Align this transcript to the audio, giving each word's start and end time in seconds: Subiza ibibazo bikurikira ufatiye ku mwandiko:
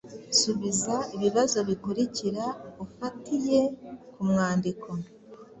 Subiza 0.39 0.95
ibibazo 1.15 1.57
bikurikira 1.69 2.43
ufatiye 2.85 3.59
ku 4.13 4.21
mwandiko: 4.29 4.89